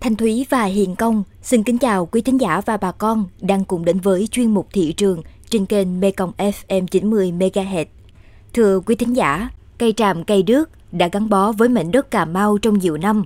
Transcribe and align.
Thanh 0.00 0.16
Thúy 0.16 0.46
và 0.50 0.64
Hiền 0.64 0.96
Công 0.96 1.22
xin 1.42 1.62
kính 1.62 1.78
chào 1.78 2.06
quý 2.06 2.20
thính 2.20 2.40
giả 2.40 2.60
và 2.66 2.76
bà 2.76 2.92
con 2.92 3.24
đang 3.40 3.64
cùng 3.64 3.84
đến 3.84 4.00
với 4.00 4.28
chuyên 4.30 4.54
mục 4.54 4.68
thị 4.72 4.92
trường 4.92 5.22
trên 5.50 5.66
kênh 5.66 6.00
Mekong 6.00 6.32
FM 6.38 6.86
90 6.86 7.32
MHz. 7.32 7.84
Thưa 8.54 8.80
quý 8.80 8.94
thính 8.94 9.16
giả, 9.16 9.48
cây 9.78 9.92
tràm 9.96 10.24
cây 10.24 10.42
đước 10.42 10.70
đã 10.92 11.08
gắn 11.12 11.28
bó 11.28 11.52
với 11.52 11.68
mảnh 11.68 11.90
đất 11.90 12.10
Cà 12.10 12.24
Mau 12.24 12.58
trong 12.58 12.78
nhiều 12.78 12.96
năm. 12.96 13.24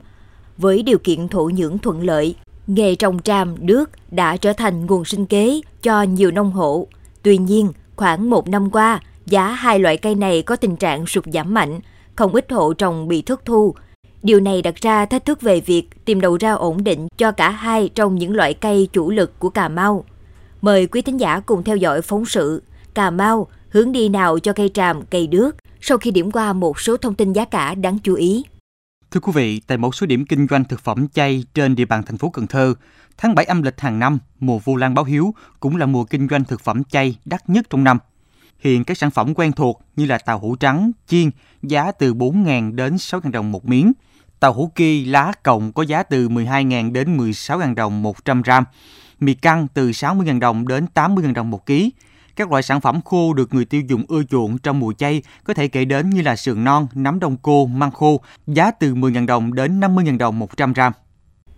Với 0.57 0.83
điều 0.83 0.99
kiện 0.99 1.29
thổ 1.29 1.45
nhưỡng 1.45 1.79
thuận 1.79 2.03
lợi, 2.03 2.35
nghề 2.67 2.95
trồng 2.95 3.23
tràm 3.23 3.67
đước 3.67 3.91
đã 4.11 4.37
trở 4.37 4.53
thành 4.53 4.87
nguồn 4.87 5.05
sinh 5.05 5.27
kế 5.27 5.61
cho 5.83 6.03
nhiều 6.03 6.31
nông 6.31 6.51
hộ. 6.51 6.87
Tuy 7.23 7.39
nhiên, 7.39 7.73
khoảng 7.97 8.31
một 8.31 8.49
năm 8.49 8.71
qua, 8.71 9.01
giá 9.27 9.49
hai 9.49 9.79
loại 9.79 9.97
cây 9.97 10.15
này 10.15 10.43
có 10.43 10.57
tình 10.57 10.77
trạng 10.77 11.07
sụt 11.07 11.25
giảm 11.33 11.55
mạnh, 11.55 11.81
không 12.17 12.35
ít 12.35 12.53
hộ 12.53 12.73
trồng 12.73 13.09
bị 13.09 13.23
thất 13.23 13.45
thu. 13.45 13.75
Điều 14.25 14.41
này 14.41 14.63
đặt 14.63 14.75
ra 14.75 15.07
thách 15.07 15.25
thức 15.25 15.41
về 15.41 15.61
việc 15.61 16.05
tìm 16.05 16.21
đầu 16.21 16.37
ra 16.37 16.53
ổn 16.53 16.85
định 16.85 17.09
cho 17.17 17.33
cả 17.33 17.51
hai 17.51 17.91
trong 17.95 18.15
những 18.15 18.35
loại 18.35 18.55
cây 18.55 18.89
chủ 18.93 19.11
lực 19.11 19.39
của 19.39 19.51
Cà 19.51 19.69
Mau. 19.69 20.05
Mời 20.61 20.87
quý 20.87 21.03
thính 21.03 21.21
giả 21.21 21.41
cùng 21.41 21.63
theo 21.63 21.77
dõi 21.77 22.03
phóng 22.03 22.25
sự 22.25 22.63
Cà 22.95 23.11
Mau 23.11 23.47
hướng 23.69 23.93
đi 23.93 24.09
nào 24.09 24.39
cho 24.39 24.53
cây 24.53 24.71
tràm, 24.75 25.03
cây 25.03 25.27
đước 25.27 25.57
sau 25.81 25.99
khi 25.99 26.11
điểm 26.11 26.31
qua 26.31 26.53
một 26.53 26.81
số 26.81 26.97
thông 26.97 27.15
tin 27.15 27.33
giá 27.33 27.45
cả 27.45 27.75
đáng 27.75 27.99
chú 27.99 28.15
ý. 28.15 28.45
Thưa 29.11 29.21
quý 29.21 29.33
vị, 29.35 29.61
tại 29.67 29.79
một 29.79 29.95
số 29.95 30.07
điểm 30.07 30.27
kinh 30.27 30.47
doanh 30.51 30.65
thực 30.65 30.81
phẩm 30.81 31.09
chay 31.09 31.45
trên 31.55 31.75
địa 31.75 31.85
bàn 31.85 32.03
thành 32.07 32.19
phố 32.19 32.31
Cần 32.31 32.47
Thơ, 32.47 32.75
tháng 33.17 33.35
7 33.35 33.45
âm 33.45 33.63
lịch 33.63 33.81
hàng 33.81 33.99
năm, 33.99 34.19
mùa 34.41 34.59
Vu 34.59 34.77
Lan 34.77 34.95
báo 34.95 35.05
hiếu 35.05 35.35
cũng 35.61 35.77
là 35.77 35.87
mùa 35.87 36.05
kinh 36.05 36.29
doanh 36.29 36.45
thực 36.45 36.61
phẩm 36.61 36.85
chay 36.85 37.17
đắt 37.25 37.51
nhất 37.51 37.67
trong 37.71 37.85
năm. 37.85 37.99
Hiện 38.59 38.85
các 38.85 38.99
sản 38.99 39.11
phẩm 39.11 39.35
quen 39.35 39.53
thuộc 39.53 39.83
như 39.97 40.07
là 40.07 40.19
tàu 40.19 40.39
hũ 40.39 40.57
trắng, 40.57 40.91
chiên 41.07 41.31
giá 41.63 41.93
từ 41.93 42.15
4.000 42.15 42.75
đến 42.75 42.97
6.000 42.97 43.31
đồng 43.31 43.53
một 43.53 43.67
miếng. 43.67 43.93
Tàu 44.45 44.53
hũ 44.53 44.71
kỳ 44.75 45.05
lá 45.05 45.33
cộng 45.43 45.73
có 45.73 45.83
giá 45.83 46.03
từ 46.03 46.29
12.000 46.29 46.93
đến 46.93 47.17
16.000 47.17 47.75
đồng 47.75 48.03
100 48.03 48.43
gram. 48.43 48.65
Mì 49.21 49.35
căng 49.35 49.67
từ 49.75 49.91
60.000 49.91 50.41
đồng 50.41 50.69
đến 50.69 50.87
80.000 50.95 51.35
đồng 51.35 51.51
một 51.51 51.67
ký. 51.67 51.93
Các 52.37 52.51
loại 52.51 52.63
sản 52.63 52.81
phẩm 52.81 53.01
khô 53.05 53.33
được 53.33 53.55
người 53.55 53.65
tiêu 53.65 53.83
dùng 53.89 54.05
ưa 54.09 54.23
chuộng 54.23 54.59
trong 54.59 54.81
mùa 54.81 54.93
chay 54.93 55.23
có 55.45 55.55
thể 55.55 55.69
kể 55.69 55.85
đến 55.85 56.11
như 56.11 56.23
là 56.23 56.37
sườn 56.37 56.65
non, 56.65 56.87
nấm 56.95 57.21
đông 57.21 57.37
cô, 57.43 57.67
măng 57.67 57.91
khô, 57.91 58.21
giá 58.47 58.71
từ 58.71 58.95
10.000 58.95 59.27
đồng 59.27 59.55
đến 59.55 59.81
50.000 59.81 60.19
đồng 60.19 60.39
100 60.39 60.73
gram. 60.73 60.93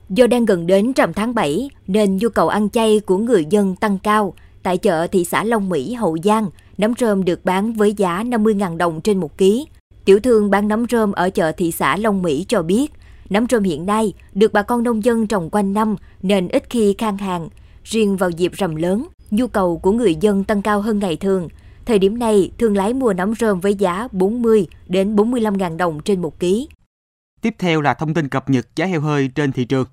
Do 0.09 0.27
đang 0.27 0.45
gần 0.45 0.67
đến 0.67 0.93
rằm 0.97 1.13
tháng 1.13 1.35
7 1.35 1.71
nên 1.87 2.17
nhu 2.17 2.29
cầu 2.29 2.49
ăn 2.49 2.71
chay 2.71 3.01
của 3.01 3.19
người 3.19 3.45
dân 3.51 3.77
tăng 3.77 3.99
cao. 3.99 4.35
Tại 4.63 4.79
chợ 4.79 5.07
thị 5.07 5.25
xã 5.25 5.45
Long 5.45 5.69
Mỹ, 5.69 5.95
Hậu 5.95 6.17
Giang, 6.25 6.51
nấm 6.79 6.93
rơm 6.99 7.25
được 7.25 7.45
bán 7.45 7.73
với 7.73 7.95
giá 7.95 8.23
50.000 8.23 8.77
đồng 8.77 9.01
trên 9.01 9.19
một 9.19 9.39
ký. 9.39 9.67
Tiểu 10.07 10.21
thương 10.21 10.51
bán 10.51 10.69
nấm 10.69 10.87
rơm 10.91 11.13
ở 11.13 11.31
chợ 11.31 11.53
thị 11.53 11.73
xã 11.73 11.97
Long 11.97 12.23
Mỹ 12.23 12.45
cho 12.49 12.63
biết, 12.63 12.93
nấm 13.31 13.47
rơm 13.51 13.63
hiện 13.63 13.87
nay 13.87 14.13
được 14.35 14.53
bà 14.53 14.63
con 14.63 14.83
nông 14.83 15.05
dân 15.05 15.27
trồng 15.27 15.49
quanh 15.53 15.73
năm 15.73 15.97
nên 16.23 16.49
ít 16.49 16.65
khi 16.71 16.95
khan 16.99 17.19
hàng. 17.19 17.49
Riêng 17.85 18.17
vào 18.17 18.31
dịp 18.31 18.53
rằm 18.53 18.77
lớn, 18.77 19.07
nhu 19.31 19.47
cầu 19.47 19.79
của 19.79 19.93
người 19.93 20.15
dân 20.15 20.45
tăng 20.45 20.63
cao 20.63 20.81
hơn 20.81 20.99
ngày 20.99 21.17
thường. 21.17 21.49
Thời 21.87 21.99
điểm 21.99 22.19
này, 22.19 22.51
thương 22.59 22.77
lái 22.77 22.95
mua 22.95 23.13
nấm 23.13 23.35
rơm 23.35 23.61
với 23.61 23.75
giá 23.75 24.09
40 24.13 24.67
đến 24.89 25.17
45.000 25.17 25.77
đồng 25.77 26.01
trên 26.01 26.23
một 26.23 26.41
ký. 26.41 26.69
Tiếp 27.41 27.55
theo 27.59 27.81
là 27.81 27.95
thông 27.95 28.15
tin 28.15 28.29
cập 28.29 28.51
nhật 28.51 28.67
giá 28.77 28.87
heo 28.87 29.01
hơi 29.01 29.29
trên 29.29 29.53
thị 29.53 29.65
trường. 29.65 29.87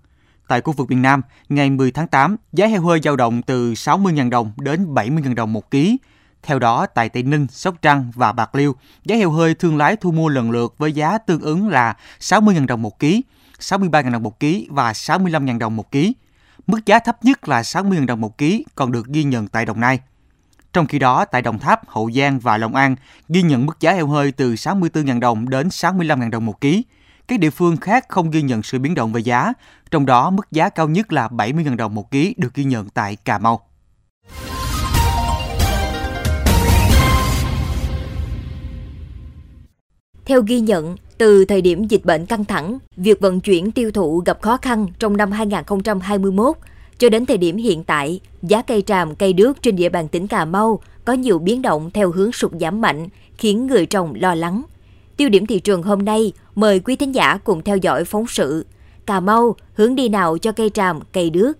Tại 0.47 0.61
khu 0.61 0.73
vực 0.73 0.89
miền 0.89 1.01
Nam, 1.01 1.21
ngày 1.49 1.69
10 1.69 1.91
tháng 1.91 2.07
8, 2.07 2.35
giá 2.53 2.67
heo 2.67 2.81
hơi 2.81 2.99
dao 3.03 3.15
động 3.15 3.41
từ 3.41 3.73
60.000 3.73 4.29
đồng 4.29 4.51
đến 4.57 4.93
70.000 4.93 5.35
đồng 5.35 5.53
một 5.53 5.71
ký. 5.71 5.97
Theo 6.43 6.59
đó, 6.59 6.85
tại 6.85 7.09
Tây 7.09 7.23
Ninh, 7.23 7.47
Sóc 7.49 7.75
Trăng 7.81 8.11
và 8.15 8.31
Bạc 8.31 8.55
Liêu, 8.55 8.75
giá 9.03 9.15
heo 9.15 9.31
hơi 9.31 9.53
thương 9.53 9.77
lái 9.77 9.95
thu 9.95 10.11
mua 10.11 10.29
lần 10.29 10.51
lượt 10.51 10.75
với 10.77 10.93
giá 10.93 11.17
tương 11.17 11.41
ứng 11.41 11.67
là 11.67 11.95
60.000 12.19 12.67
đồng 12.67 12.81
một 12.81 12.99
ký, 12.99 13.23
63.000 13.59 14.11
đồng 14.11 14.23
một 14.23 14.39
ký 14.39 14.67
và 14.71 14.91
65.000 14.91 15.59
đồng 15.59 15.75
một 15.75 15.91
ký. 15.91 16.13
Mức 16.67 16.85
giá 16.85 16.99
thấp 16.99 17.25
nhất 17.25 17.47
là 17.47 17.61
60.000 17.61 18.05
đồng 18.05 18.21
một 18.21 18.37
ký 18.37 18.65
còn 18.75 18.91
được 18.91 19.07
ghi 19.07 19.23
nhận 19.23 19.47
tại 19.47 19.65
Đồng 19.65 19.79
Nai. 19.79 19.99
Trong 20.73 20.87
khi 20.87 20.99
đó, 20.99 21.25
tại 21.25 21.41
Đồng 21.41 21.59
Tháp, 21.59 21.89
Hậu 21.89 22.11
Giang 22.11 22.39
và 22.39 22.57
Long 22.57 22.75
An 22.75 22.95
ghi 23.29 23.41
nhận 23.41 23.65
mức 23.65 23.79
giá 23.79 23.91
heo 23.91 24.07
hơi 24.07 24.31
từ 24.31 24.53
64.000 24.53 25.19
đồng 25.19 25.49
đến 25.49 25.67
65.000 25.67 26.29
đồng 26.29 26.45
một 26.45 26.61
ký. 26.61 26.83
Các 27.27 27.39
địa 27.39 27.49
phương 27.49 27.77
khác 27.77 28.05
không 28.09 28.31
ghi 28.31 28.41
nhận 28.41 28.63
sự 28.63 28.79
biến 28.79 28.95
động 28.95 29.13
về 29.13 29.21
giá, 29.21 29.53
trong 29.91 30.05
đó 30.05 30.29
mức 30.29 30.51
giá 30.51 30.69
cao 30.69 30.87
nhất 30.87 31.13
là 31.13 31.27
70.000 31.27 31.75
đồng 31.75 31.95
một 31.95 32.11
ký 32.11 32.35
được 32.37 32.53
ghi 32.53 32.63
nhận 32.63 32.89
tại 32.89 33.15
Cà 33.15 33.37
Mau. 33.37 33.61
Theo 40.25 40.41
ghi 40.41 40.59
nhận, 40.59 40.95
từ 41.17 41.45
thời 41.45 41.61
điểm 41.61 41.87
dịch 41.87 42.05
bệnh 42.05 42.25
căng 42.25 42.45
thẳng, 42.45 42.77
việc 42.97 43.19
vận 43.19 43.39
chuyển 43.39 43.71
tiêu 43.71 43.91
thụ 43.91 44.23
gặp 44.25 44.41
khó 44.41 44.57
khăn 44.57 44.87
trong 44.99 45.17
năm 45.17 45.31
2021 45.31 46.55
cho 46.97 47.09
đến 47.09 47.25
thời 47.25 47.37
điểm 47.37 47.57
hiện 47.57 47.83
tại, 47.83 48.19
giá 48.41 48.61
cây 48.61 48.81
tràm, 48.81 49.15
cây 49.15 49.33
đước 49.33 49.61
trên 49.61 49.75
địa 49.75 49.89
bàn 49.89 50.07
tỉnh 50.07 50.27
Cà 50.27 50.45
Mau 50.45 50.79
có 51.05 51.13
nhiều 51.13 51.39
biến 51.39 51.61
động 51.61 51.91
theo 51.93 52.11
hướng 52.11 52.31
sụt 52.31 52.51
giảm 52.59 52.81
mạnh, 52.81 53.07
khiến 53.37 53.67
người 53.67 53.85
trồng 53.85 54.13
lo 54.15 54.35
lắng. 54.35 54.63
Tiêu 55.17 55.29
điểm 55.29 55.45
thị 55.45 55.59
trường 55.59 55.83
hôm 55.83 56.05
nay, 56.05 56.31
mời 56.55 56.79
quý 56.79 56.95
thính 56.95 57.15
giả 57.15 57.37
cùng 57.43 57.63
theo 57.63 57.77
dõi 57.77 58.05
phóng 58.05 58.25
sự 58.27 58.65
Cà 59.05 59.19
Mau 59.19 59.55
hướng 59.73 59.95
đi 59.95 60.09
nào 60.09 60.37
cho 60.37 60.51
cây 60.51 60.69
tràm, 60.69 60.99
cây 61.11 61.29
đước. 61.29 61.57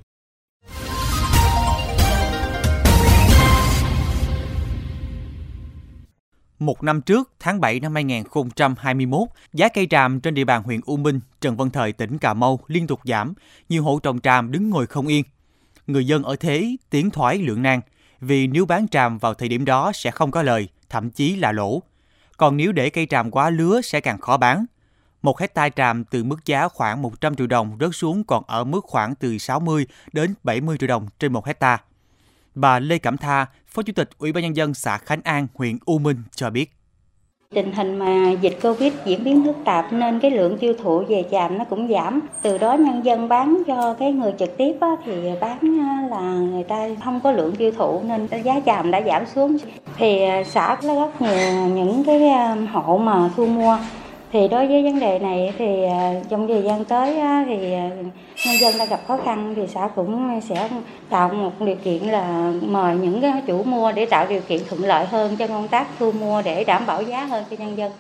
Một 6.66 6.84
năm 6.84 7.02
trước, 7.02 7.32
tháng 7.40 7.62
7 7.62 7.80
năm 7.80 7.96
2021, 7.96 9.28
giá 9.54 9.70
cây 9.70 9.88
tràm 9.90 10.20
trên 10.20 10.34
địa 10.34 10.44
bàn 10.44 10.64
huyện 10.64 10.80
U 10.86 10.98
Minh, 10.98 11.20
Trần 11.42 11.58
Văn 11.58 11.70
Thời, 11.70 11.92
tỉnh 11.92 12.18
Cà 12.18 12.34
Mau 12.34 12.60
liên 12.68 12.88
tục 12.88 13.00
giảm, 13.04 13.34
nhiều 13.70 13.84
hộ 13.84 14.00
trồng 14.00 14.20
tràm 14.20 14.52
đứng 14.52 14.70
ngồi 14.70 14.88
không 14.88 15.08
yên. 15.08 15.24
Người 15.88 16.08
dân 16.08 16.24
ở 16.24 16.36
thế 16.36 16.76
tiến 16.90 17.10
thoái 17.10 17.38
lưỡng 17.38 17.62
nan, 17.62 17.82
vì 18.22 18.48
nếu 18.48 18.66
bán 18.66 18.88
tràm 18.88 19.18
vào 19.18 19.34
thời 19.34 19.50
điểm 19.50 19.66
đó 19.66 19.92
sẽ 19.94 20.12
không 20.12 20.32
có 20.32 20.44
lời, 20.44 20.68
thậm 20.90 21.10
chí 21.10 21.36
là 21.36 21.52
lỗ. 21.52 21.82
Còn 22.38 22.58
nếu 22.58 22.72
để 22.72 22.90
cây 22.90 23.08
tràm 23.10 23.32
quá 23.32 23.50
lứa 23.50 23.82
sẽ 23.82 24.02
càng 24.02 24.20
khó 24.20 24.38
bán. 24.38 24.66
Một 25.22 25.40
hecta 25.40 25.70
tràm 25.70 26.04
từ 26.04 26.24
mức 26.24 26.46
giá 26.46 26.68
khoảng 26.68 27.02
100 27.02 27.36
triệu 27.36 27.48
đồng 27.48 27.78
rớt 27.80 27.90
xuống 27.94 28.24
còn 28.24 28.44
ở 28.48 28.64
mức 28.64 28.82
khoảng 28.84 29.16
từ 29.16 29.38
60 29.38 29.88
đến 30.14 30.34
70 30.44 30.78
triệu 30.78 30.88
đồng 30.88 31.08
trên 31.20 31.34
một 31.34 31.46
hecta. 31.46 31.80
Bà 32.56 32.80
Lê 32.80 32.98
Cẩm 32.98 33.18
Tha, 33.18 33.46
Phó 33.68 33.82
Chủ 33.82 33.94
tịch 33.96 34.10
Ủy 34.18 34.32
ban 34.32 34.44
Nhân 34.44 34.56
dân 34.56 34.74
xã 34.74 34.98
Khánh 34.98 35.22
An, 35.24 35.48
huyện 35.54 35.78
U 35.86 35.98
Minh 35.98 36.18
cho 36.36 36.50
biết. 36.50 36.72
Tình 37.54 37.72
hình 37.72 38.00
mà 38.00 38.32
dịch 38.42 38.58
Covid 38.62 38.94
diễn 39.06 39.24
biến 39.24 39.44
phức 39.46 39.56
tạp 39.66 39.94
nên 39.94 40.20
cái 40.20 40.32
lượng 40.32 40.58
tiêu 40.58 40.74
thụ 40.84 41.04
về 41.08 41.26
chàm 41.32 41.58
nó 41.58 41.64
cũng 41.64 41.88
giảm. 41.90 42.20
Từ 42.42 42.58
đó 42.58 42.74
nhân 42.74 43.06
dân 43.06 43.30
bán 43.30 43.64
cho 43.68 43.94
cái 44.00 44.12
người 44.12 44.34
trực 44.40 44.58
tiếp 44.58 44.74
á, 44.82 44.88
thì 45.06 45.14
bán 45.42 45.58
là 46.10 46.22
người 46.22 46.64
ta 46.64 46.88
không 47.04 47.20
có 47.24 47.32
lượng 47.32 47.56
tiêu 47.56 47.72
thụ 47.78 48.02
nên 48.04 48.28
giá 48.44 48.60
chàm 48.66 48.92
đã 48.92 49.02
giảm 49.02 49.26
xuống. 49.36 49.58
Thì 49.98 50.24
à, 50.24 50.44
xã 50.44 50.78
có 50.82 50.96
rất 50.96 51.22
nhiều 51.22 51.68
những 51.68 52.04
cái 52.06 52.28
à, 52.30 52.56
hộ 52.72 52.98
mà 52.98 53.30
thu 53.36 53.46
mua 53.46 53.78
thì 54.34 54.48
đối 54.48 54.68
với 54.68 54.84
vấn 54.84 55.00
đề 55.00 55.20
này 55.20 55.54
thì 55.58 55.84
à, 55.84 56.14
trong 56.30 56.48
thời 56.48 56.64
gian 56.64 56.86
tới 56.86 57.16
thì 57.46 57.74
à, 57.74 57.90
nhân 58.46 58.56
dân 58.60 58.78
đang 58.78 58.90
gặp 58.90 59.02
khó 59.08 59.18
khăn 59.26 59.54
thì 59.56 59.62
xã 59.74 59.90
cũng 59.96 60.40
sẽ 60.50 60.70
tạo 61.10 61.34
một 61.34 61.62
điều 61.62 61.76
kiện 61.76 62.04
là 62.04 62.54
mời 62.62 62.98
những 62.98 63.22
cái 63.22 63.42
chủ 63.48 63.64
mua 63.64 63.92
để 63.92 64.06
tạo 64.06 64.28
điều 64.30 64.42
kiện 64.42 64.62
thuận 64.70 64.84
lợi 64.84 65.06
hơn 65.06 65.36
cho 65.38 65.48
công 65.48 65.68
tác 65.68 65.88
thu 66.00 66.12
mua 66.12 66.42
để 66.42 66.64
đảm 66.64 66.86
bảo 66.86 67.02
giá 67.02 67.26
hơn 67.26 67.46
cho 67.50 67.56
nhân 67.60 67.78
dân. 67.78 67.92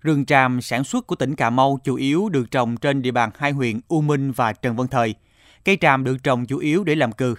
Rừng 0.00 0.24
tràm 0.24 0.60
sản 0.60 0.84
xuất 0.84 1.06
của 1.06 1.16
tỉnh 1.16 1.36
Cà 1.36 1.50
Mau 1.50 1.78
chủ 1.84 1.94
yếu 1.94 2.28
được 2.28 2.50
trồng 2.50 2.76
trên 2.76 3.02
địa 3.02 3.10
bàn 3.10 3.30
hai 3.34 3.50
huyện 3.50 3.80
U 3.88 4.00
Minh 4.00 4.32
và 4.32 4.52
Trần 4.52 4.76
Văn 4.76 4.88
Thời. 4.88 5.14
Cây 5.64 5.78
tràm 5.80 6.04
được 6.04 6.16
trồng 6.22 6.46
chủ 6.46 6.58
yếu 6.58 6.84
để 6.84 6.94
làm 6.94 7.12
cừ. 7.12 7.34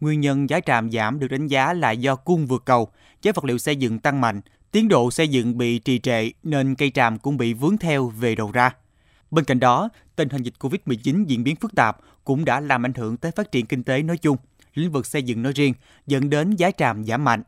Nguyên 0.00 0.20
nhân 0.20 0.50
giá 0.50 0.60
tràm 0.60 0.90
giảm 0.90 1.18
được 1.18 1.28
đánh 1.28 1.46
giá 1.46 1.72
là 1.72 1.90
do 1.90 2.16
cung 2.16 2.46
vượt 2.46 2.62
cầu, 2.64 2.88
giá 3.22 3.32
vật 3.34 3.44
liệu 3.44 3.58
xây 3.58 3.76
dựng 3.76 3.98
tăng 3.98 4.20
mạnh, 4.20 4.40
Tiến 4.72 4.88
độ 4.88 5.10
xây 5.10 5.28
dựng 5.28 5.58
bị 5.58 5.78
trì 5.78 5.98
trệ 5.98 6.30
nên 6.42 6.74
cây 6.74 6.90
tràm 6.90 7.18
cũng 7.18 7.36
bị 7.36 7.52
vướng 7.52 7.78
theo 7.78 8.08
về 8.08 8.34
đầu 8.34 8.50
ra. 8.52 8.70
Bên 9.30 9.44
cạnh 9.44 9.60
đó, 9.60 9.88
tình 10.16 10.28
hình 10.28 10.42
dịch 10.42 10.54
Covid-19 10.58 11.24
diễn 11.24 11.44
biến 11.44 11.56
phức 11.56 11.74
tạp 11.74 11.98
cũng 12.24 12.44
đã 12.44 12.60
làm 12.60 12.86
ảnh 12.86 12.94
hưởng 12.94 13.16
tới 13.16 13.32
phát 13.32 13.52
triển 13.52 13.66
kinh 13.66 13.82
tế 13.82 14.02
nói 14.02 14.18
chung, 14.18 14.36
lĩnh 14.74 14.92
vực 14.92 15.06
xây 15.06 15.22
dựng 15.22 15.42
nói 15.42 15.52
riêng, 15.52 15.74
dẫn 16.06 16.30
đến 16.30 16.56
giá 16.56 16.70
tràm 16.70 17.04
giảm 17.04 17.24
mạnh. 17.24 17.42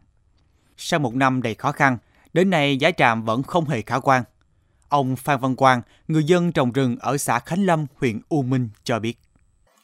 Sau 0.76 1.00
một 1.00 1.14
năm 1.14 1.43
đầy 1.43 1.55
khó 1.55 1.73
khăn, 1.73 1.99
đến 2.32 2.50
nay 2.50 2.76
giá 2.76 2.91
tràm 2.91 3.25
vẫn 3.25 3.43
không 3.43 3.69
hề 3.69 3.82
khả 3.82 3.99
quan. 3.99 4.25
Ông 4.88 5.17
Phan 5.17 5.41
Văn 5.41 5.56
Quang, 5.56 5.82
người 6.08 6.25
dân 6.25 6.52
trồng 6.52 6.73
rừng 6.73 6.96
ở 7.00 7.19
xã 7.19 7.38
Khánh 7.38 7.67
Lâm, 7.67 7.87
huyện 7.96 8.20
U 8.29 8.43
Minh 8.43 8.69
cho 8.85 8.99
biết. 8.99 9.19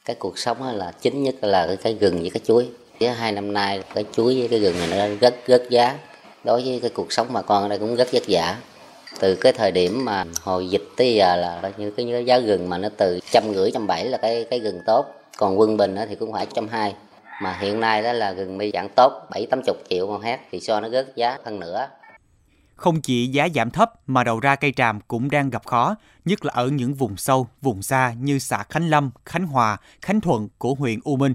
Cái 0.05 0.15
cuộc 0.19 0.37
sống 0.37 0.63
là 0.63 0.91
chính 1.01 1.23
nhất 1.23 1.35
là 1.41 1.75
cái 1.83 1.93
gừng 1.93 2.19
với 2.21 2.29
cái 2.29 2.41
chuối. 2.45 2.69
Hai 3.17 3.31
năm 3.31 3.53
nay 3.53 3.83
cái 3.95 4.05
chuối 4.11 4.39
với 4.39 4.47
cái 4.47 4.59
gừng 4.59 4.77
này 4.77 4.87
nó 4.87 5.15
rất 5.21 5.35
rất 5.47 5.63
giá 5.69 5.97
đối 6.43 6.61
với 6.65 6.79
cái 6.81 6.91
cuộc 6.93 7.11
sống 7.13 7.27
bà 7.33 7.41
con 7.41 7.63
ở 7.63 7.69
đây 7.69 7.79
cũng 7.79 7.95
rất 7.95 8.07
vất 8.13 8.23
vả. 8.27 8.57
Từ 9.19 9.35
cái 9.35 9.53
thời 9.53 9.71
điểm 9.71 10.05
mà 10.05 10.25
hồi 10.41 10.69
dịch 10.69 10.83
tới 10.97 11.15
giờ 11.15 11.35
là 11.35 11.71
như 11.77 11.91
cái 11.91 12.25
giá 12.25 12.39
gừng 12.39 12.69
mà 12.69 12.77
nó 12.77 12.89
từ 12.97 13.19
trăm 13.31 13.43
rưỡi 13.53 13.71
trăm 13.73 13.87
bảy 13.87 14.05
là 14.05 14.17
cái 14.17 14.45
cái 14.49 14.59
gừng 14.59 14.81
tốt. 14.85 15.05
Còn 15.37 15.59
quân 15.59 15.77
bình 15.77 15.95
thì 16.09 16.15
cũng 16.15 16.33
phải 16.33 16.47
trăm 16.53 16.67
hai. 16.67 16.95
Mà 17.41 17.57
hiện 17.59 17.79
nay 17.79 18.01
đó 18.01 18.13
là 18.13 18.31
gừng 18.31 18.57
mi 18.57 18.71
dạng 18.73 18.89
tốt 18.89 19.13
bảy 19.31 19.45
tám 19.45 19.61
chục 19.65 19.77
triệu 19.89 20.07
một 20.07 20.23
hecta 20.23 20.45
thì 20.51 20.59
so 20.59 20.79
nó 20.79 20.89
rớt 20.89 21.15
giá 21.15 21.37
hơn 21.45 21.59
nữa. 21.59 21.87
Không 22.75 23.01
chỉ 23.01 23.27
giá 23.27 23.47
giảm 23.55 23.71
thấp 23.71 23.91
mà 24.07 24.23
đầu 24.23 24.39
ra 24.39 24.55
cây 24.55 24.73
tràm 24.75 24.99
cũng 25.07 25.29
đang 25.29 25.49
gặp 25.49 25.65
khó, 25.65 25.95
nhất 26.25 26.45
là 26.45 26.53
ở 26.55 26.67
những 26.67 26.93
vùng 26.93 27.17
sâu, 27.17 27.47
vùng 27.61 27.81
xa 27.81 28.13
như 28.19 28.39
xã 28.39 28.63
Khánh 28.69 28.89
Lâm, 28.89 29.11
Khánh 29.25 29.47
Hòa, 29.47 29.77
Khánh 30.01 30.21
Thuận 30.21 30.47
của 30.57 30.73
huyện 30.73 30.99
U 31.03 31.15
Minh. 31.15 31.33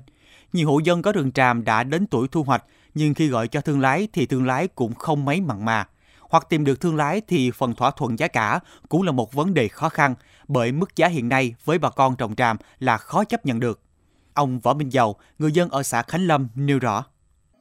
Nhiều 0.53 0.69
hộ 0.69 0.79
dân 0.79 1.03
có 1.03 1.13
rừng 1.13 1.33
tràm 1.33 1.65
đã 1.65 1.83
đến 1.83 2.07
tuổi 2.07 2.29
thu 2.33 2.43
hoạch, 2.43 2.65
nhưng 2.95 3.15
khi 3.15 3.29
gọi 3.29 3.49
cho 3.49 3.61
thương 3.61 3.81
lái 3.81 4.09
thì 4.13 4.27
thương 4.27 4.47
lái 4.47 4.69
cũng 4.69 4.95
không 4.95 5.25
mấy 5.25 5.41
mặn 5.41 5.65
mà. 5.65 5.89
Hoặc 6.21 6.47
tìm 6.49 6.65
được 6.65 6.81
thương 6.81 6.97
lái 6.97 7.21
thì 7.29 7.51
phần 7.51 7.75
thỏa 7.75 7.91
thuận 7.91 8.19
giá 8.19 8.29
cả 8.29 8.61
cũng 8.89 9.03
là 9.03 9.13
một 9.13 9.33
vấn 9.33 9.55
đề 9.55 9.69
khó 9.69 9.89
khăn, 9.89 10.15
bởi 10.49 10.73
mức 10.73 10.97
giá 10.97 11.09
hiện 11.09 11.29
nay 11.29 11.55
với 11.65 11.79
bà 11.79 11.91
con 11.91 12.17
trồng 12.17 12.35
tràm 12.35 12.57
là 12.79 12.97
khó 12.97 13.25
chấp 13.25 13.47
nhận 13.47 13.61
được. 13.61 13.81
Ông 14.35 14.61
Võ 14.61 14.75
Minh 14.75 14.93
Dầu, 14.93 15.17
người 15.39 15.53
dân 15.53 15.69
ở 15.71 15.83
xã 15.83 16.03
Khánh 16.03 16.27
Lâm 16.27 16.49
nêu 16.55 16.79
rõ 16.79 17.05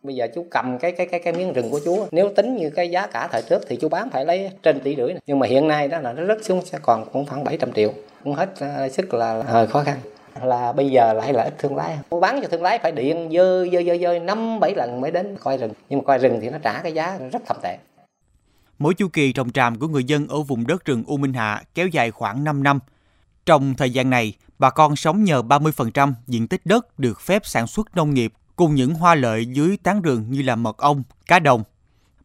bây 0.03 0.15
giờ 0.15 0.27
chú 0.35 0.45
cầm 0.51 0.77
cái 0.79 0.91
cái 0.91 1.05
cái 1.05 1.19
cái 1.19 1.33
miếng 1.33 1.53
rừng 1.53 1.69
của 1.71 1.79
chú 1.85 2.05
nếu 2.11 2.33
tính 2.35 2.55
như 2.55 2.69
cái 2.69 2.89
giá 2.89 3.07
cả 3.07 3.27
thời 3.31 3.41
trước 3.41 3.61
thì 3.67 3.75
chú 3.81 3.89
bán 3.89 4.09
phải 4.09 4.25
lấy 4.25 4.49
trên 4.63 4.79
tỷ 4.79 4.95
rưỡi 4.95 5.13
nhưng 5.27 5.39
mà 5.39 5.47
hiện 5.47 5.67
nay 5.67 5.87
đó 5.87 5.99
là 5.99 6.13
nó 6.13 6.23
rất 6.23 6.45
xuống 6.45 6.65
sẽ 6.65 6.79
còn 6.81 7.05
cũng 7.11 7.25
khoảng 7.25 7.43
700 7.43 7.73
triệu 7.73 7.93
cũng 8.23 8.33
hết 8.33 8.49
uh, 8.85 8.91
sức 8.91 9.13
là 9.13 9.43
hơi 9.43 9.67
khó 9.67 9.83
khăn 9.83 9.97
là 10.41 10.73
bây 10.73 10.89
giờ 10.89 11.13
lại 11.13 11.33
là 11.33 11.43
ít 11.43 11.53
thương 11.57 11.75
lái 11.75 11.97
mua 12.09 12.19
bán 12.19 12.39
cho 12.41 12.47
thương 12.47 12.61
lái 12.61 12.79
phải 12.79 12.91
điện 12.91 13.29
dơ 13.33 13.65
dơ 13.71 13.83
dơ 13.83 13.97
dơ 14.01 14.19
năm 14.19 14.59
bảy 14.59 14.75
lần 14.75 15.01
mới 15.01 15.11
đến 15.11 15.37
coi 15.39 15.57
rừng 15.57 15.73
nhưng 15.89 15.99
mà 15.99 16.03
coi 16.05 16.17
rừng 16.17 16.39
thì 16.41 16.49
nó 16.49 16.57
trả 16.63 16.81
cái 16.81 16.93
giá 16.93 17.17
rất 17.31 17.41
thậm 17.45 17.57
tệ 17.63 17.77
Mỗi 18.79 18.93
chu 18.93 19.07
kỳ 19.07 19.33
trồng 19.33 19.51
tràm 19.51 19.79
của 19.79 19.87
người 19.87 20.03
dân 20.03 20.27
ở 20.27 20.41
vùng 20.41 20.67
đất 20.67 20.85
rừng 20.85 21.03
U 21.07 21.17
Minh 21.17 21.33
Hạ 21.33 21.63
kéo 21.75 21.87
dài 21.87 22.11
khoảng 22.11 22.43
5 22.43 22.63
năm. 22.63 22.79
Trong 23.45 23.75
thời 23.75 23.91
gian 23.91 24.09
này, 24.09 24.33
bà 24.59 24.69
con 24.69 24.95
sống 24.95 25.23
nhờ 25.23 25.41
30% 25.41 26.13
diện 26.27 26.47
tích 26.47 26.61
đất 26.65 26.99
được 26.99 27.21
phép 27.21 27.45
sản 27.45 27.67
xuất 27.67 27.95
nông 27.95 28.13
nghiệp 28.13 28.33
cùng 28.55 28.75
những 28.75 28.93
hoa 28.93 29.15
lợi 29.15 29.45
dưới 29.45 29.77
tán 29.83 30.01
rừng 30.01 30.25
như 30.29 30.41
là 30.41 30.55
mật 30.55 30.77
ong, 30.77 31.03
cá 31.27 31.39
đồng. 31.39 31.63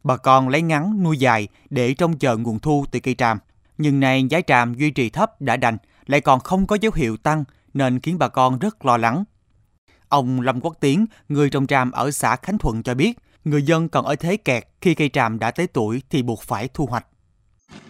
Bà 0.04 0.16
con 0.16 0.49
lấy 0.49 0.62
ngắn 0.62 1.02
nuôi 1.02 1.19
dài 1.19 1.49
để 1.70 1.94
trông 1.94 2.19
chờ 2.19 2.37
nguồn 2.37 2.58
thu 2.58 2.84
từ 2.90 3.00
cây 3.00 3.14
tràm. 3.14 3.38
Nhưng 3.78 4.00
nay 4.00 4.25
giá 4.31 4.40
tràm 4.46 4.75
duy 4.75 4.90
trì 4.90 5.11
thấp 5.11 5.40
đã 5.40 5.56
đành, 5.56 5.76
lại 6.06 6.20
còn 6.20 6.40
không 6.40 6.66
có 6.66 6.76
dấu 6.81 6.93
hiệu 6.94 7.16
tăng 7.16 7.44
nên 7.74 8.00
khiến 8.00 8.18
bà 8.18 8.28
con 8.28 8.58
rất 8.58 8.84
lo 8.84 8.96
lắng. 8.96 9.24
Ông 10.08 10.40
Lâm 10.40 10.60
Quốc 10.60 10.74
Tiến, 10.80 11.06
người 11.28 11.50
trồng 11.50 11.66
tràm 11.66 11.90
ở 11.90 12.10
xã 12.10 12.36
Khánh 12.36 12.58
Thuận 12.58 12.82
cho 12.82 12.94
biết, 12.94 13.18
người 13.44 13.62
dân 13.62 13.88
còn 13.88 14.04
ở 14.04 14.16
thế 14.16 14.36
kẹt 14.36 14.64
khi 14.80 14.94
cây 14.94 15.08
tràm 15.08 15.38
đã 15.38 15.50
tới 15.50 15.66
tuổi 15.66 16.02
thì 16.10 16.22
buộc 16.22 16.42
phải 16.42 16.68
thu 16.74 16.86
hoạch. 16.86 17.06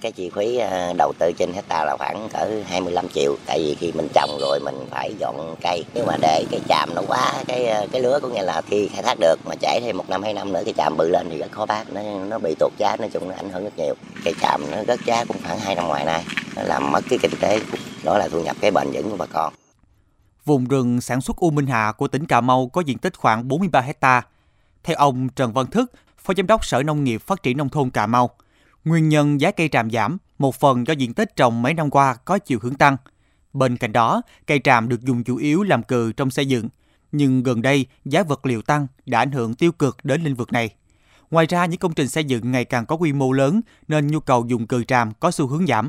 Cái 0.00 0.12
chi 0.12 0.30
phí 0.34 0.56
ờ, 0.56 0.92
đầu 0.98 1.12
tư 1.18 1.32
trên 1.38 1.52
hecta 1.52 1.84
là 1.84 1.96
khoảng 1.98 2.28
cỡ 2.32 2.62
25 2.66 3.08
triệu 3.14 3.36
tại 3.46 3.58
vì 3.58 3.74
khi 3.74 3.92
mình 3.92 4.08
trồng 4.14 4.38
rồi 4.40 4.60
mình 4.64 4.74
phải 4.90 5.14
dọn 5.18 5.54
cây 5.62 5.84
nếu 5.94 6.04
mà 6.06 6.16
để 6.20 6.44
cái 6.50 6.60
chàm 6.68 6.94
nó 6.94 7.02
quá 7.08 7.44
cái 7.46 7.66
ờ, 7.66 7.86
cái 7.92 8.02
lứa 8.02 8.18
cũng 8.22 8.34
nghĩa 8.34 8.42
là 8.42 8.62
khi 8.62 8.88
khai 8.88 9.02
thác 9.02 9.14
được 9.20 9.36
mà 9.44 9.54
chảy 9.60 9.80
thêm 9.80 9.96
một 9.96 10.08
năm 10.08 10.22
hai 10.22 10.34
năm 10.34 10.52
nữa 10.52 10.62
cái 10.64 10.74
chàm 10.76 10.96
bự 10.96 11.08
lên 11.08 11.28
thì 11.30 11.38
rất 11.38 11.52
khó 11.52 11.66
bán 11.66 11.86
nó 11.92 12.02
nó 12.28 12.38
bị 12.38 12.54
tụt 12.58 12.72
giá 12.78 12.96
nói 12.96 13.10
chung 13.12 13.28
nó 13.28 13.34
ảnh 13.34 13.50
hưởng 13.50 13.64
rất 13.64 13.78
nhiều 13.78 13.94
cây 14.24 14.34
chàm 14.40 14.70
nó 14.70 14.84
rất 14.86 15.00
giá 15.04 15.24
cũng 15.24 15.36
khoảng 15.44 15.58
hai 15.58 15.74
năm 15.74 15.88
ngoài 15.88 16.04
nay 16.04 16.24
nó 16.56 16.62
làm 16.62 16.92
mất 16.92 17.04
cái 17.10 17.18
kinh 17.22 17.40
tế 17.40 17.60
đó 18.04 18.18
là 18.18 18.28
thu 18.28 18.42
nhập 18.42 18.56
cái 18.60 18.70
bền 18.70 18.90
vững 18.92 19.10
của 19.10 19.16
bà 19.16 19.26
con 19.26 19.52
Vùng 20.48 20.64
rừng 20.64 21.00
sản 21.00 21.20
xuất 21.20 21.36
U 21.36 21.50
Minh 21.50 21.66
Hạ 21.66 21.92
của 21.92 22.08
tỉnh 22.08 22.26
Cà 22.26 22.40
Mau 22.40 22.68
có 22.68 22.80
diện 22.80 22.98
tích 22.98 23.16
khoảng 23.16 23.48
43 23.48 23.80
hecta. 23.80 24.22
Theo 24.84 24.96
ông 24.96 25.28
Trần 25.28 25.52
Văn 25.52 25.66
Thức, 25.66 25.92
Phó 26.18 26.34
Giám 26.36 26.46
đốc 26.46 26.64
Sở 26.64 26.82
Nông 26.82 27.04
nghiệp 27.04 27.22
Phát 27.22 27.42
triển 27.42 27.56
Nông 27.56 27.68
thôn 27.68 27.90
Cà 27.90 28.06
Mau, 28.06 28.30
nguyên 28.84 29.08
nhân 29.08 29.40
giá 29.40 29.50
cây 29.50 29.68
tràm 29.68 29.90
giảm 29.90 30.18
một 30.38 30.54
phần 30.54 30.86
do 30.86 30.92
diện 30.92 31.14
tích 31.14 31.36
trồng 31.36 31.62
mấy 31.62 31.74
năm 31.74 31.90
qua 31.90 32.14
có 32.14 32.38
chiều 32.38 32.58
hướng 32.62 32.74
tăng. 32.74 32.96
Bên 33.52 33.76
cạnh 33.76 33.92
đó, 33.92 34.22
cây 34.46 34.60
tràm 34.64 34.88
được 34.88 35.02
dùng 35.02 35.24
chủ 35.24 35.36
yếu 35.36 35.62
làm 35.62 35.82
cừ 35.82 36.12
trong 36.12 36.30
xây 36.30 36.46
dựng, 36.46 36.68
nhưng 37.12 37.42
gần 37.42 37.62
đây 37.62 37.86
giá 38.04 38.22
vật 38.22 38.46
liệu 38.46 38.62
tăng 38.62 38.86
đã 39.06 39.18
ảnh 39.18 39.32
hưởng 39.32 39.54
tiêu 39.54 39.72
cực 39.72 40.04
đến 40.04 40.22
lĩnh 40.24 40.34
vực 40.34 40.52
này. 40.52 40.70
Ngoài 41.30 41.46
ra, 41.46 41.66
những 41.66 41.80
công 41.80 41.94
trình 41.94 42.08
xây 42.08 42.24
dựng 42.24 42.52
ngày 42.52 42.64
càng 42.64 42.86
có 42.86 42.96
quy 42.96 43.12
mô 43.12 43.32
lớn 43.32 43.60
nên 43.88 44.06
nhu 44.06 44.20
cầu 44.20 44.44
dùng 44.48 44.66
cừ 44.66 44.84
tràm 44.84 45.12
có 45.20 45.30
xu 45.30 45.46
hướng 45.46 45.66
giảm. 45.66 45.88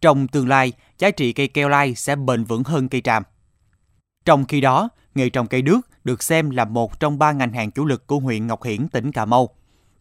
Trong 0.00 0.28
tương 0.28 0.48
lai, 0.48 0.72
giá 0.98 1.10
trị 1.10 1.32
cây 1.32 1.48
keo 1.48 1.68
lai 1.68 1.94
sẽ 1.94 2.16
bền 2.16 2.44
vững 2.44 2.64
hơn 2.64 2.88
cây 2.88 3.00
tràm. 3.00 3.22
Trong 4.24 4.44
khi 4.44 4.60
đó, 4.60 4.88
nghề 5.14 5.30
trồng 5.30 5.46
cây 5.46 5.62
đước 5.62 5.80
được 6.04 6.22
xem 6.22 6.50
là 6.50 6.64
một 6.64 7.00
trong 7.00 7.18
ba 7.18 7.32
ngành 7.32 7.52
hàng 7.52 7.70
chủ 7.70 7.86
lực 7.86 8.06
của 8.06 8.18
huyện 8.18 8.46
Ngọc 8.46 8.62
Hiển, 8.64 8.88
tỉnh 8.88 9.12
Cà 9.12 9.24
Mau. 9.24 9.48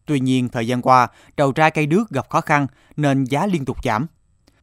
Tuy 0.06 0.19
nhiên, 0.19 0.50
thời 0.50 0.68
gian 0.68 0.81
qua, 0.81 1.07
đầu 1.38 1.51
ra 1.56 1.69
cây 1.69 1.86
đước 1.86 2.10
gặp 2.10 2.30
khó 2.30 2.42
khăn 2.42 2.68
nên 2.98 3.24
giá 3.24 3.48
liên 3.48 3.66
tục 3.66 3.77
giảm. 3.83 4.06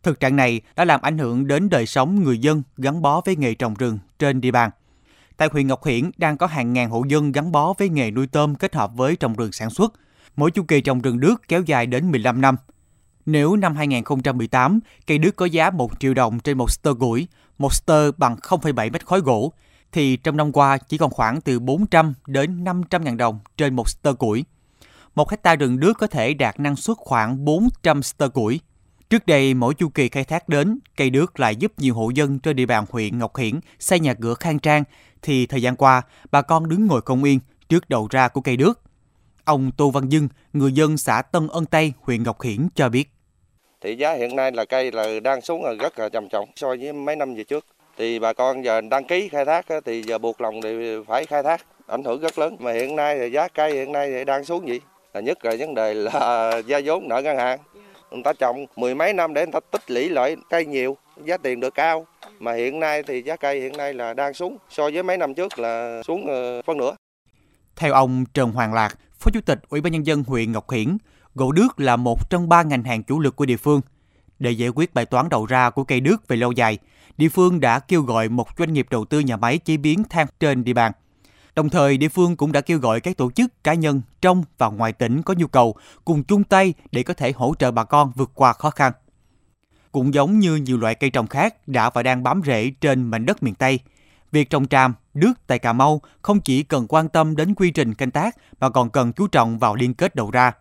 Thực 0.02 0.20
trạng 0.20 0.36
này 0.36 0.60
đã 0.76 0.84
làm 0.84 1.00
ảnh 1.00 1.18
hưởng 1.18 1.46
đến 1.46 1.68
đời 1.68 1.86
sống 1.86 2.22
người 2.22 2.38
dân 2.38 2.62
gắn 2.76 3.02
bó 3.02 3.20
với 3.20 3.36
nghề 3.36 3.54
trồng 3.54 3.74
rừng 3.74 3.98
trên 4.18 4.40
địa 4.40 4.50
bàn. 4.50 4.70
Tại 5.36 5.48
huyện 5.52 5.66
Ngọc 5.66 5.86
Hiển 5.86 6.10
đang 6.16 6.36
có 6.36 6.46
hàng 6.46 6.72
ngàn 6.72 6.90
hộ 6.90 7.04
dân 7.08 7.32
gắn 7.32 7.52
bó 7.52 7.72
với 7.72 7.88
nghề 7.88 8.10
nuôi 8.10 8.26
tôm 8.26 8.54
kết 8.54 8.74
hợp 8.74 8.90
với 8.94 9.16
trồng 9.16 9.34
rừng 9.34 9.52
sản 9.52 9.70
xuất. 9.70 9.92
Mỗi 10.36 10.50
chu 10.50 10.62
kỳ 10.62 10.80
trồng 10.80 11.00
rừng 11.00 11.20
đước 11.20 11.48
kéo 11.48 11.62
dài 11.62 11.86
đến 11.86 12.10
15 12.10 12.40
năm. 12.40 12.56
Nếu 13.26 13.56
năm 13.56 13.76
2018, 13.76 14.80
cây 15.06 15.18
đước 15.18 15.36
có 15.36 15.46
giá 15.46 15.70
1 15.70 16.00
triệu 16.00 16.14
đồng 16.14 16.40
trên 16.40 16.58
một 16.58 16.70
stơ 16.70 16.94
củi, 16.94 17.28
một 17.58 17.74
stơ 17.74 18.12
bằng 18.12 18.36
0,7 18.36 18.92
mét 18.92 19.06
khối 19.06 19.20
gỗ, 19.20 19.52
thì 19.92 20.16
trong 20.16 20.36
năm 20.36 20.52
qua 20.52 20.78
chỉ 20.78 20.98
còn 20.98 21.10
khoảng 21.10 21.40
từ 21.40 21.58
400 21.58 22.14
đến 22.26 22.64
500 22.64 23.04
ngàn 23.04 23.16
đồng 23.16 23.38
trên 23.56 23.76
một 23.76 23.88
stơ 23.88 24.14
củi. 24.14 24.44
Một 25.14 25.30
hecta 25.30 25.56
rừng 25.56 25.80
đước 25.80 25.98
có 25.98 26.06
thể 26.06 26.34
đạt 26.34 26.60
năng 26.60 26.76
suất 26.76 26.96
khoảng 27.00 27.44
400 27.44 28.02
stơ 28.02 28.28
củi. 28.28 28.60
Trước 29.10 29.26
đây, 29.26 29.54
mỗi 29.54 29.74
chu 29.74 29.88
kỳ 29.88 30.08
khai 30.08 30.24
thác 30.24 30.48
đến, 30.48 30.78
cây 30.96 31.10
đước 31.10 31.40
lại 31.40 31.56
giúp 31.56 31.72
nhiều 31.78 31.94
hộ 31.94 32.10
dân 32.10 32.38
trên 32.38 32.56
địa 32.56 32.66
bàn 32.66 32.84
huyện 32.90 33.18
Ngọc 33.18 33.36
Hiển 33.36 33.60
xây 33.78 34.00
nhà 34.00 34.14
cửa 34.14 34.34
khang 34.34 34.58
trang, 34.58 34.84
thì 35.22 35.46
thời 35.46 35.62
gian 35.62 35.76
qua, 35.76 36.02
bà 36.30 36.42
con 36.42 36.68
đứng 36.68 36.86
ngồi 36.86 37.00
không 37.04 37.24
yên 37.24 37.40
trước 37.68 37.88
đầu 37.88 38.08
ra 38.10 38.28
của 38.28 38.40
cây 38.40 38.56
đước. 38.56 38.80
Ông 39.44 39.70
Tô 39.70 39.90
Văn 39.90 40.08
Dưng, 40.08 40.28
người 40.52 40.72
dân 40.72 40.96
xã 40.96 41.22
Tân 41.22 41.48
Ân 41.48 41.66
Tây, 41.66 41.92
huyện 42.00 42.22
Ngọc 42.22 42.42
Hiển 42.42 42.68
cho 42.74 42.88
biết 42.88 43.15
thì 43.80 43.96
giá 43.96 44.12
hiện 44.12 44.36
nay 44.36 44.52
là 44.52 44.64
cây 44.64 44.92
là 44.92 45.20
đang 45.22 45.40
xuống 45.40 45.64
là 45.64 45.72
rất 45.80 45.98
là 45.98 46.08
trầm 46.08 46.28
trọng. 46.28 46.48
So 46.56 46.68
với 46.68 46.92
mấy 46.92 47.16
năm 47.16 47.34
về 47.34 47.44
trước 47.44 47.66
thì 47.96 48.18
bà 48.18 48.32
con 48.32 48.64
giờ 48.64 48.80
đăng 48.80 49.04
ký 49.04 49.28
khai 49.28 49.44
thác 49.44 49.66
thì 49.84 50.02
giờ 50.02 50.18
buộc 50.18 50.40
lòng 50.40 50.60
thì 50.62 50.96
phải 51.06 51.26
khai 51.26 51.42
thác 51.42 51.66
ảnh 51.86 52.04
hưởng 52.04 52.20
rất 52.20 52.38
lớn. 52.38 52.56
Mà 52.58 52.72
hiện 52.72 52.96
nay 52.96 53.18
thì 53.18 53.30
giá 53.30 53.48
cây 53.48 53.72
hiện 53.72 53.92
nay 53.92 54.10
thì 54.10 54.24
đang 54.24 54.44
xuống 54.44 54.66
vậy. 54.66 54.80
Là 55.14 55.20
nhất 55.20 55.44
là 55.44 55.54
vấn 55.58 55.74
đề 55.74 55.94
là 55.94 56.52
gia 56.66 56.80
vốn 56.84 57.08
nợ 57.08 57.22
ngân 57.22 57.36
hàng. 57.36 57.58
Người 58.10 58.22
ta 58.22 58.32
trồng 58.32 58.66
mười 58.76 58.94
mấy 58.94 59.12
năm 59.12 59.34
để 59.34 59.46
người 59.46 59.52
ta 59.52 59.60
tích 59.70 59.90
lũy 59.90 60.08
lại 60.08 60.36
cây 60.50 60.66
nhiều 60.66 60.96
giá 61.24 61.36
tiền 61.36 61.60
được 61.60 61.74
cao. 61.74 62.06
Mà 62.38 62.52
hiện 62.52 62.80
nay 62.80 63.02
thì 63.02 63.22
giá 63.22 63.36
cây 63.36 63.60
hiện 63.60 63.76
nay 63.76 63.94
là 63.94 64.14
đang 64.14 64.34
xuống. 64.34 64.58
So 64.70 64.90
với 64.92 65.02
mấy 65.02 65.16
năm 65.16 65.34
trước 65.34 65.58
là 65.58 66.02
xuống 66.04 66.26
ờ, 66.26 66.62
phân 66.62 66.78
nửa. 66.78 66.96
Theo 67.76 67.92
ông 67.92 68.24
Trần 68.34 68.52
Hoàng 68.52 68.74
Lạc, 68.74 68.94
Phó 69.20 69.30
Chủ 69.30 69.40
tịch 69.40 69.60
Ủy 69.68 69.80
ban 69.80 69.92
Nhân 69.92 70.06
dân 70.06 70.24
huyện 70.26 70.52
Ngọc 70.52 70.70
Hiển, 70.70 70.96
gỗ 71.34 71.52
đước 71.52 71.80
là 71.80 71.96
một 71.96 72.30
trong 72.30 72.48
ba 72.48 72.62
ngành 72.62 72.84
hàng 72.84 73.02
chủ 73.02 73.20
lực 73.20 73.36
của 73.36 73.46
địa 73.46 73.56
phương. 73.56 73.80
Để 74.38 74.50
giải 74.50 74.68
quyết 74.68 74.94
bài 74.94 75.06
toán 75.06 75.28
đầu 75.28 75.46
ra 75.46 75.70
của 75.70 75.84
cây 75.84 76.00
đước 76.00 76.28
về 76.28 76.36
lâu 76.36 76.52
dài, 76.52 76.78
địa 77.16 77.28
phương 77.28 77.60
đã 77.60 77.78
kêu 77.78 78.02
gọi 78.02 78.28
một 78.28 78.48
doanh 78.58 78.72
nghiệp 78.72 78.86
đầu 78.90 79.04
tư 79.04 79.20
nhà 79.20 79.36
máy 79.36 79.58
chế 79.58 79.76
biến 79.76 80.04
than 80.04 80.26
trên 80.40 80.64
địa 80.64 80.72
bàn. 80.72 80.92
Đồng 81.54 81.68
thời, 81.68 81.96
địa 81.96 82.08
phương 82.08 82.36
cũng 82.36 82.52
đã 82.52 82.60
kêu 82.60 82.78
gọi 82.78 83.00
các 83.00 83.16
tổ 83.16 83.30
chức 83.30 83.64
cá 83.64 83.74
nhân 83.74 84.02
trong 84.20 84.44
và 84.58 84.68
ngoài 84.68 84.92
tỉnh 84.92 85.22
có 85.22 85.34
nhu 85.34 85.46
cầu 85.46 85.74
cùng 86.04 86.24
chung 86.24 86.44
tay 86.44 86.74
để 86.92 87.02
có 87.02 87.14
thể 87.14 87.32
hỗ 87.32 87.54
trợ 87.58 87.70
bà 87.70 87.84
con 87.84 88.12
vượt 88.14 88.30
qua 88.34 88.52
khó 88.52 88.70
khăn. 88.70 88.92
Cũng 89.92 90.14
giống 90.14 90.38
như 90.38 90.56
nhiều 90.56 90.78
loại 90.78 90.94
cây 90.94 91.10
trồng 91.10 91.26
khác 91.26 91.68
đã 91.68 91.90
và 91.90 92.02
đang 92.02 92.22
bám 92.22 92.40
rễ 92.44 92.70
trên 92.80 93.02
mảnh 93.02 93.26
đất 93.26 93.42
miền 93.42 93.54
Tây, 93.54 93.80
việc 94.32 94.50
trồng 94.50 94.68
tràm, 94.68 94.94
đước 95.14 95.46
tại 95.46 95.58
Cà 95.58 95.72
Mau 95.72 96.00
không 96.22 96.40
chỉ 96.40 96.62
cần 96.62 96.86
quan 96.88 97.08
tâm 97.08 97.36
đến 97.36 97.54
quy 97.54 97.70
trình 97.70 97.94
canh 97.94 98.10
tác 98.10 98.36
mà 98.60 98.70
còn 98.70 98.90
cần 98.90 99.12
chú 99.12 99.26
trọng 99.26 99.58
vào 99.58 99.74
liên 99.74 99.94
kết 99.94 100.14
đầu 100.14 100.30
ra. 100.30 100.52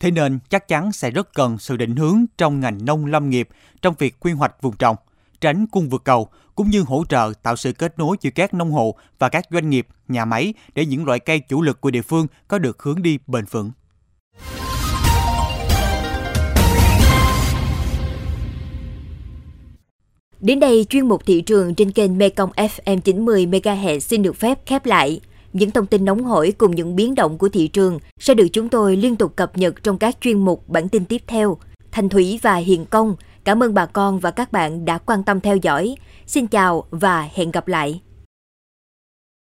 Thế 0.00 0.10
nên 0.10 0.38
chắc 0.48 0.68
chắn 0.68 0.92
sẽ 0.92 1.10
rất 1.10 1.34
cần 1.34 1.58
sự 1.58 1.76
định 1.76 1.96
hướng 1.96 2.24
trong 2.38 2.60
ngành 2.60 2.84
nông 2.84 3.06
lâm 3.06 3.30
nghiệp 3.30 3.48
trong 3.82 3.94
việc 3.98 4.20
quy 4.20 4.32
hoạch 4.32 4.62
vùng 4.62 4.76
trồng, 4.76 4.96
tránh 5.40 5.66
cung 5.66 5.88
vượt 5.88 6.04
cầu, 6.04 6.28
cũng 6.54 6.70
như 6.70 6.82
hỗ 6.82 7.04
trợ 7.08 7.32
tạo 7.42 7.56
sự 7.56 7.72
kết 7.72 7.98
nối 7.98 8.16
giữa 8.20 8.30
các 8.30 8.54
nông 8.54 8.72
hộ 8.72 8.94
và 9.18 9.28
các 9.28 9.44
doanh 9.50 9.70
nghiệp, 9.70 9.86
nhà 10.08 10.24
máy 10.24 10.54
để 10.74 10.86
những 10.86 11.04
loại 11.04 11.18
cây 11.18 11.40
chủ 11.40 11.62
lực 11.62 11.80
của 11.80 11.90
địa 11.90 12.02
phương 12.02 12.26
có 12.48 12.58
được 12.58 12.82
hướng 12.82 13.02
đi 13.02 13.18
bền 13.26 13.44
vững. 13.44 13.72
Đến 20.42 20.60
đây, 20.60 20.86
chuyên 20.88 21.08
mục 21.08 21.26
thị 21.26 21.40
trường 21.40 21.74
trên 21.74 21.90
kênh 21.90 22.18
Mekong 22.18 22.50
FM 22.50 23.00
90 23.00 23.46
MHz 23.46 23.98
xin 23.98 24.22
được 24.22 24.36
phép 24.36 24.66
khép 24.66 24.86
lại. 24.86 25.20
Những 25.52 25.70
thông 25.70 25.86
tin 25.86 26.04
nóng 26.04 26.24
hổi 26.24 26.52
cùng 26.58 26.70
những 26.70 26.96
biến 26.96 27.14
động 27.14 27.38
của 27.38 27.48
thị 27.48 27.68
trường 27.68 27.98
sẽ 28.18 28.34
được 28.34 28.46
chúng 28.52 28.68
tôi 28.68 28.96
liên 28.96 29.16
tục 29.16 29.36
cập 29.36 29.58
nhật 29.58 29.82
trong 29.82 29.98
các 29.98 30.16
chuyên 30.20 30.38
mục 30.38 30.68
bản 30.68 30.88
tin 30.88 31.04
tiếp 31.04 31.22
theo. 31.26 31.56
Thành 31.92 32.08
Thủy 32.08 32.38
và 32.42 32.56
Hiền 32.56 32.84
Công, 32.84 33.16
cảm 33.44 33.62
ơn 33.62 33.74
bà 33.74 33.86
con 33.86 34.18
và 34.18 34.30
các 34.30 34.52
bạn 34.52 34.84
đã 34.84 34.98
quan 34.98 35.24
tâm 35.24 35.40
theo 35.40 35.56
dõi. 35.56 35.94
Xin 36.26 36.46
chào 36.46 36.84
và 36.90 37.28
hẹn 37.34 37.50
gặp 37.50 37.68
lại. 37.68 38.00